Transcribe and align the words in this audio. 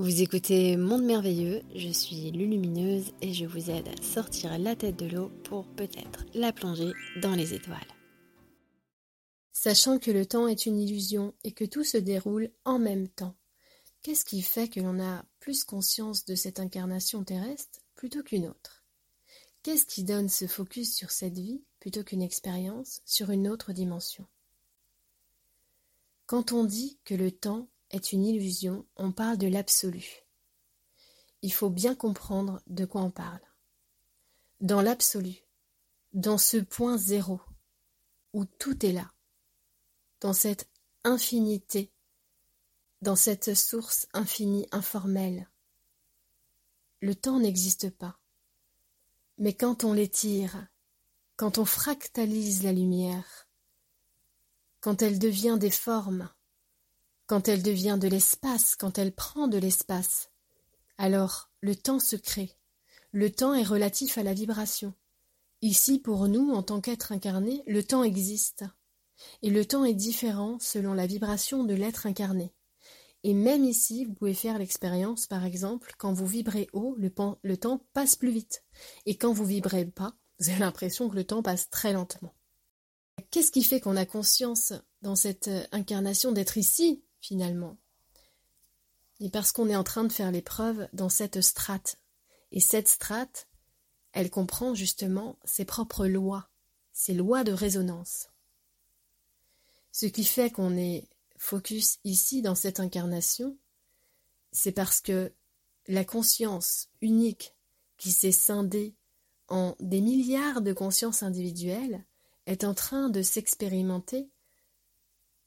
Vous 0.00 0.22
écoutez 0.22 0.78
Monde 0.78 1.02
Merveilleux, 1.02 1.60
je 1.76 1.90
suis 1.90 2.30
Lulumineuse 2.30 3.12
et 3.20 3.34
je 3.34 3.44
vous 3.44 3.68
aide 3.68 3.86
à 3.86 4.02
sortir 4.02 4.58
la 4.58 4.74
tête 4.74 4.96
de 4.96 5.04
l'eau 5.04 5.28
pour 5.44 5.66
peut-être 5.74 6.24
la 6.32 6.54
plonger 6.54 6.92
dans 7.20 7.34
les 7.34 7.52
étoiles. 7.52 7.76
Sachant 9.52 9.98
que 9.98 10.10
le 10.10 10.24
temps 10.24 10.48
est 10.48 10.64
une 10.64 10.80
illusion 10.80 11.34
et 11.44 11.52
que 11.52 11.66
tout 11.66 11.84
se 11.84 11.98
déroule 11.98 12.50
en 12.64 12.78
même 12.78 13.08
temps, 13.08 13.36
qu'est-ce 14.00 14.24
qui 14.24 14.40
fait 14.40 14.68
que 14.68 14.80
l'on 14.80 14.98
a 15.00 15.22
plus 15.38 15.64
conscience 15.64 16.24
de 16.24 16.34
cette 16.34 16.60
incarnation 16.60 17.22
terrestre 17.22 17.80
plutôt 17.94 18.22
qu'une 18.22 18.46
autre? 18.46 18.82
Qu'est-ce 19.62 19.84
qui 19.84 20.02
donne 20.02 20.30
ce 20.30 20.46
focus 20.46 20.94
sur 20.94 21.10
cette 21.10 21.36
vie 21.36 21.62
plutôt 21.78 22.04
qu'une 22.04 22.22
expérience 22.22 23.02
sur 23.04 23.30
une 23.30 23.48
autre 23.48 23.74
dimension? 23.74 24.24
Quand 26.24 26.52
on 26.52 26.64
dit 26.64 26.98
que 27.04 27.14
le 27.14 27.30
temps 27.30 27.68
est 27.90 28.12
une 28.12 28.24
illusion, 28.24 28.86
on 28.96 29.12
parle 29.12 29.38
de 29.38 29.48
l'absolu. 29.48 30.24
Il 31.42 31.52
faut 31.52 31.70
bien 31.70 31.94
comprendre 31.94 32.62
de 32.66 32.84
quoi 32.84 33.02
on 33.02 33.10
parle. 33.10 33.40
Dans 34.60 34.82
l'absolu, 34.82 35.36
dans 36.12 36.38
ce 36.38 36.58
point 36.58 36.98
zéro, 36.98 37.40
où 38.32 38.44
tout 38.44 38.84
est 38.84 38.92
là, 38.92 39.10
dans 40.20 40.32
cette 40.32 40.68
infinité, 41.04 41.92
dans 43.00 43.16
cette 43.16 43.54
source 43.54 44.06
infinie 44.12 44.66
informelle, 44.70 45.48
le 47.00 47.14
temps 47.14 47.40
n'existe 47.40 47.90
pas. 47.90 48.18
Mais 49.38 49.54
quand 49.54 49.84
on 49.84 49.94
l'étire, 49.94 50.68
quand 51.36 51.56
on 51.56 51.64
fractalise 51.64 52.62
la 52.62 52.72
lumière, 52.72 53.48
quand 54.80 55.00
elle 55.00 55.18
devient 55.18 55.56
des 55.58 55.70
formes, 55.70 56.30
quand 57.30 57.46
elle 57.46 57.62
devient 57.62 57.96
de 58.00 58.08
l'espace, 58.08 58.74
quand 58.74 58.98
elle 58.98 59.12
prend 59.12 59.46
de 59.46 59.56
l'espace, 59.56 60.32
alors 60.98 61.52
le 61.60 61.76
temps 61.76 62.00
se 62.00 62.16
crée. 62.16 62.58
Le 63.12 63.30
temps 63.30 63.54
est 63.54 63.62
relatif 63.62 64.18
à 64.18 64.24
la 64.24 64.34
vibration. 64.34 64.94
Ici, 65.62 66.00
pour 66.00 66.26
nous, 66.26 66.50
en 66.50 66.64
tant 66.64 66.80
qu'être 66.80 67.12
incarné, 67.12 67.62
le 67.68 67.84
temps 67.84 68.02
existe. 68.02 68.64
Et 69.42 69.50
le 69.50 69.64
temps 69.64 69.84
est 69.84 69.94
différent 69.94 70.58
selon 70.58 70.92
la 70.92 71.06
vibration 71.06 71.62
de 71.62 71.72
l'être 71.72 72.06
incarné. 72.06 72.52
Et 73.22 73.32
même 73.32 73.62
ici, 73.62 74.06
vous 74.06 74.14
pouvez 74.14 74.34
faire 74.34 74.58
l'expérience, 74.58 75.28
par 75.28 75.44
exemple, 75.44 75.94
quand 75.98 76.12
vous 76.12 76.26
vibrez 76.26 76.68
haut, 76.72 76.96
le, 76.98 77.56
temps 77.56 77.86
passe 77.92 78.16
plus 78.16 78.32
vite. 78.32 78.64
Et 79.06 79.16
quand 79.16 79.32
vous 79.32 79.46
vibrez 79.46 79.86
pas, 79.86 80.16
vous 80.40 80.48
avez 80.50 80.58
l'impression 80.58 81.08
que 81.08 81.14
le 81.14 81.22
temps 81.22 81.44
passe 81.44 81.70
très 81.70 81.92
lentement. 81.92 82.34
Qu'est-ce 83.30 83.52
qui 83.52 83.62
fait 83.62 83.78
qu'on 83.78 83.96
a 83.96 84.04
conscience 84.04 84.72
dans 85.00 85.14
cette 85.14 85.46
euh, 85.46 85.62
incarnation 85.70 86.32
d'être 86.32 86.56
ici, 86.56 87.04
finalement. 87.20 87.76
Et 89.20 89.30
parce 89.30 89.52
qu'on 89.52 89.68
est 89.68 89.76
en 89.76 89.84
train 89.84 90.04
de 90.04 90.12
faire 90.12 90.30
l'épreuve 90.30 90.88
dans 90.92 91.08
cette 91.08 91.40
strate. 91.40 91.98
Et 92.52 92.60
cette 92.60 92.88
strate, 92.88 93.48
elle 94.12 94.30
comprend 94.30 94.74
justement 94.74 95.38
ses 95.44 95.64
propres 95.64 96.06
lois, 96.06 96.48
ses 96.92 97.14
lois 97.14 97.44
de 97.44 97.52
résonance. 97.52 98.28
Ce 99.92 100.06
qui 100.06 100.24
fait 100.24 100.50
qu'on 100.50 100.76
est 100.76 101.08
focus 101.36 101.98
ici 102.04 102.42
dans 102.42 102.54
cette 102.54 102.80
incarnation, 102.80 103.56
c'est 104.52 104.72
parce 104.72 105.00
que 105.00 105.32
la 105.86 106.04
conscience 106.04 106.88
unique 107.00 107.54
qui 107.96 108.12
s'est 108.12 108.32
scindée 108.32 108.94
en 109.48 109.76
des 109.80 110.00
milliards 110.00 110.62
de 110.62 110.72
consciences 110.72 111.22
individuelles 111.22 112.04
est 112.46 112.64
en 112.64 112.74
train 112.74 113.10
de 113.10 113.22
s'expérimenter 113.22 114.30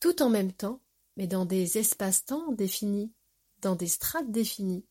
tout 0.00 0.22
en 0.22 0.30
même 0.30 0.52
temps 0.52 0.80
mais 1.16 1.26
dans 1.26 1.44
des 1.44 1.78
espaces-temps 1.78 2.52
définis, 2.52 3.12
dans 3.60 3.76
des 3.76 3.88
strates 3.88 4.30
définies, 4.30 4.84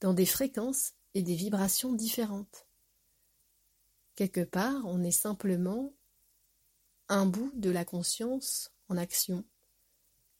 dans 0.00 0.14
des 0.14 0.26
fréquences 0.26 0.92
et 1.14 1.22
des 1.22 1.34
vibrations 1.34 1.92
différentes. 1.92 2.66
Quelque 4.16 4.44
part, 4.44 4.82
on 4.86 5.02
est 5.02 5.10
simplement 5.10 5.92
un 7.08 7.26
bout 7.26 7.52
de 7.54 7.70
la 7.70 7.84
conscience 7.84 8.72
en 8.88 8.96
action. 8.96 9.44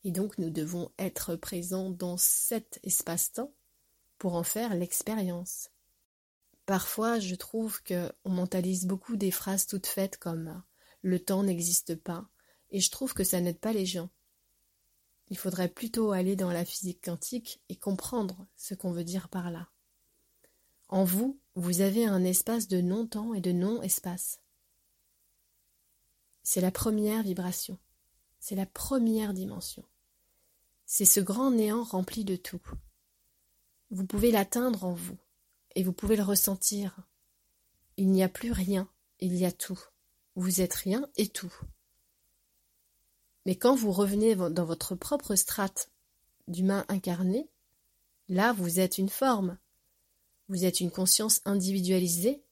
Et 0.04 0.10
donc 0.10 0.38
nous 0.38 0.50
devons 0.50 0.90
être 0.98 1.36
présents 1.36 1.90
dans 1.90 2.16
cet 2.16 2.80
espace-temps 2.82 3.54
pour 4.18 4.34
en 4.34 4.42
faire 4.42 4.74
l'expérience. 4.74 5.70
Parfois, 6.66 7.18
je 7.18 7.34
trouve 7.34 7.82
qu'on 7.82 8.30
mentalise 8.30 8.86
beaucoup 8.86 9.16
des 9.16 9.30
phrases 9.30 9.66
toutes 9.66 9.86
faites 9.86 10.16
comme 10.16 10.62
le 11.02 11.18
temps 11.18 11.42
n'existe 11.42 11.96
pas, 11.96 12.28
et 12.70 12.80
je 12.80 12.90
trouve 12.90 13.14
que 13.14 13.24
ça 13.24 13.40
n'aide 13.40 13.58
pas 13.58 13.72
les 13.72 13.86
gens. 13.86 14.08
Il 15.32 15.38
faudrait 15.38 15.70
plutôt 15.70 16.12
aller 16.12 16.36
dans 16.36 16.52
la 16.52 16.62
physique 16.62 17.02
quantique 17.02 17.62
et 17.70 17.76
comprendre 17.76 18.46
ce 18.58 18.74
qu'on 18.74 18.92
veut 18.92 19.02
dire 19.02 19.30
par 19.30 19.50
là. 19.50 19.70
En 20.88 21.04
vous, 21.04 21.40
vous 21.54 21.80
avez 21.80 22.04
un 22.04 22.22
espace 22.22 22.68
de 22.68 22.82
non-temps 22.82 23.32
et 23.32 23.40
de 23.40 23.50
non-espace. 23.50 24.42
C'est 26.42 26.60
la 26.60 26.70
première 26.70 27.22
vibration, 27.22 27.78
c'est 28.40 28.56
la 28.56 28.66
première 28.66 29.32
dimension. 29.32 29.86
C'est 30.84 31.06
ce 31.06 31.20
grand 31.20 31.50
néant 31.50 31.82
rempli 31.82 32.26
de 32.26 32.36
tout. 32.36 32.60
Vous 33.88 34.04
pouvez 34.04 34.32
l'atteindre 34.32 34.84
en 34.84 34.92
vous, 34.92 35.16
et 35.74 35.82
vous 35.82 35.94
pouvez 35.94 36.16
le 36.16 36.24
ressentir. 36.24 37.08
Il 37.96 38.10
n'y 38.10 38.22
a 38.22 38.28
plus 38.28 38.52
rien, 38.52 38.86
il 39.18 39.34
y 39.34 39.46
a 39.46 39.52
tout. 39.52 39.80
Vous 40.34 40.60
êtes 40.60 40.74
rien 40.74 41.08
et 41.16 41.28
tout. 41.28 41.54
Mais 43.46 43.56
quand 43.56 43.74
vous 43.74 43.92
revenez 43.92 44.36
dans 44.36 44.64
votre 44.64 44.94
propre 44.94 45.34
strate 45.34 45.90
d'humain 46.48 46.84
incarné, 46.88 47.48
là 48.28 48.52
vous 48.52 48.80
êtes 48.80 48.98
une 48.98 49.08
forme, 49.08 49.58
vous 50.48 50.64
êtes 50.64 50.80
une 50.80 50.90
conscience 50.90 51.40
individualisée 51.44 52.42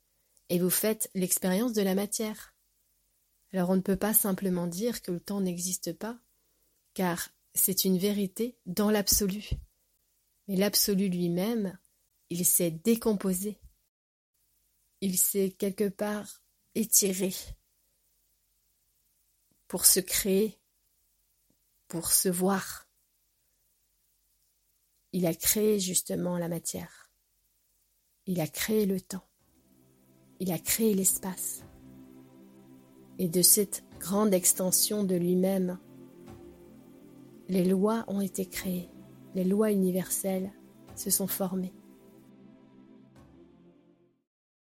et 0.49 0.59
vous 0.59 0.71
faites 0.71 1.11
l'expérience 1.15 1.73
de 1.73 1.83
la 1.83 1.95
matière. 1.95 2.55
Alors 3.53 3.71
on 3.71 3.77
ne 3.77 3.81
peut 3.81 3.97
pas 3.97 4.15
simplement 4.15 4.67
dire 4.67 5.03
que 5.03 5.13
le 5.13 5.21
temps 5.21 5.41
n'existe 5.41 5.93
pas, 5.93 6.19
car 6.95 7.31
c'est 7.55 7.85
une 7.85 7.99
vérité 7.99 8.57
dans 8.67 8.91
l'absolu. 8.91 9.51
Mais 10.49 10.57
l'absolu 10.57 11.09
lui-même, 11.09 11.79
il 12.31 12.45
s'est 12.45 12.71
décomposé. 12.71 13.61
Il 15.01 15.19
s'est 15.19 15.51
quelque 15.51 15.89
part 15.89 16.43
étiré 16.75 17.33
pour 19.67 19.87
se 19.87 20.01
créer 20.01 20.60
pour 21.91 22.13
se 22.13 22.29
voir. 22.29 22.89
Il 25.13 25.27
a 25.27 25.35
créé 25.35 25.81
justement 25.81 26.39
la 26.39 26.49
matière. 26.49 27.11
Il 28.27 28.41
a 28.41 28.47
créé 28.47 28.87
le 28.87 29.01
temps. 29.01 29.27
Il 30.39 30.53
a 30.53 30.59
créé 30.59 30.95
l'espace. 30.95 31.65
Et 33.19 33.29
de 33.29 33.43
cette 33.43 33.85
grande 33.99 34.33
extension 34.33 35.03
de 35.03 35.17
lui-même, 35.17 35.79
les 37.49 37.65
lois 37.65 38.05
ont 38.07 38.21
été 38.21 38.47
créées. 38.47 38.89
Les 39.35 39.45
lois 39.45 39.73
universelles 39.73 40.53
se 40.95 41.11
sont 41.11 41.27
formées. 41.27 41.75